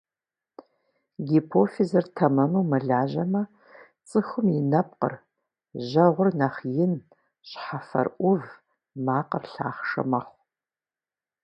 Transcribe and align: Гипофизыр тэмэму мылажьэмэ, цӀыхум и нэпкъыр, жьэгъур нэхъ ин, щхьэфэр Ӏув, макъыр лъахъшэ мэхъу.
Гипофизыр 1.27 2.05
тэмэму 2.15 2.61
мылажьэмэ, 2.71 3.41
цӀыхум 4.07 4.47
и 4.57 4.59
нэпкъыр, 4.71 5.15
жьэгъур 5.87 6.29
нэхъ 6.39 6.59
ин, 6.83 6.93
щхьэфэр 7.49 8.07
Ӏув, 8.17 8.45
макъыр 9.05 9.43
лъахъшэ 9.53 10.03
мэхъу. 10.11 10.37